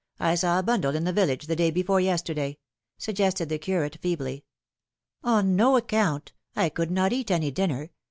I 0.19 0.33
saw 0.33 0.57
a 0.57 0.63
bundle 0.63 0.95
in 0.95 1.03
the 1.03 1.13
village 1.13 1.45
the 1.45 1.55
day 1.55 1.69
before 1.69 1.99
yesterday," 2.01 2.57
suggested 2.97 3.49
the 3.49 3.59
curate 3.59 3.99
feebly." 4.01 4.45
On 5.23 5.55
no 5.55 5.77
account. 5.77 6.33
I 6.55 6.69
could 6.69 6.89
not 6.89 7.13
eat 7.13 7.29
any 7.29 7.51
dinner. 7.51 7.91